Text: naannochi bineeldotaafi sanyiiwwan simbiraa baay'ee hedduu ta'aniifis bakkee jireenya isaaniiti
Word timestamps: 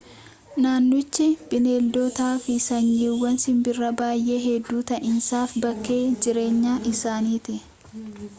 naannochi 0.61 1.25
bineeldotaafi 1.51 2.55
sanyiiwwan 2.67 3.37
simbiraa 3.43 3.91
baay'ee 4.01 4.39
hedduu 4.47 4.83
ta'aniifis 4.93 5.55
bakkee 5.67 6.01
jireenya 6.27 6.79
isaaniiti 6.95 7.61